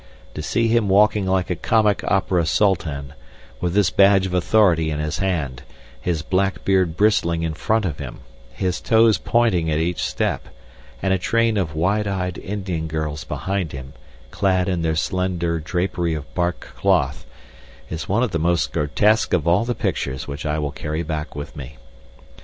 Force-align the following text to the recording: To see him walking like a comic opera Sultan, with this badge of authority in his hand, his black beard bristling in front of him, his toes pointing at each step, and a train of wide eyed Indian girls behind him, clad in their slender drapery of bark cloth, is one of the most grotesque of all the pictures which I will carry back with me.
To 0.33 0.41
see 0.41 0.67
him 0.67 0.89
walking 0.89 1.27
like 1.27 1.51
a 1.51 1.55
comic 1.55 2.03
opera 2.07 2.47
Sultan, 2.47 3.13
with 3.59 3.75
this 3.75 3.91
badge 3.91 4.25
of 4.25 4.33
authority 4.33 4.89
in 4.89 4.97
his 4.97 5.19
hand, 5.19 5.61
his 6.01 6.23
black 6.23 6.65
beard 6.65 6.97
bristling 6.97 7.43
in 7.43 7.53
front 7.53 7.85
of 7.85 7.99
him, 7.99 8.21
his 8.51 8.81
toes 8.81 9.19
pointing 9.19 9.69
at 9.69 9.77
each 9.77 10.01
step, 10.03 10.47
and 11.03 11.13
a 11.13 11.19
train 11.19 11.55
of 11.55 11.75
wide 11.75 12.07
eyed 12.07 12.39
Indian 12.39 12.87
girls 12.87 13.23
behind 13.23 13.73
him, 13.73 13.93
clad 14.31 14.67
in 14.67 14.81
their 14.81 14.95
slender 14.95 15.59
drapery 15.59 16.15
of 16.15 16.33
bark 16.33 16.69
cloth, 16.75 17.27
is 17.91 18.09
one 18.09 18.23
of 18.23 18.31
the 18.31 18.39
most 18.39 18.71
grotesque 18.73 19.33
of 19.33 19.47
all 19.47 19.65
the 19.65 19.75
pictures 19.75 20.27
which 20.27 20.47
I 20.47 20.57
will 20.57 20.71
carry 20.71 21.03
back 21.03 21.35
with 21.35 21.55
me. 21.55 21.77